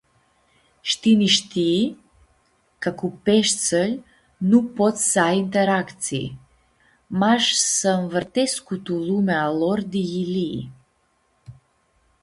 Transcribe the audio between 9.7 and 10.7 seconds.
di yilii.